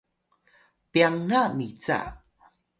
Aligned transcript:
pyanga 0.91 1.41
mica 1.57 1.97